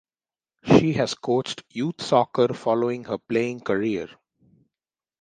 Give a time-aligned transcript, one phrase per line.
[0.63, 4.09] She has coached youth soccer following her playing career.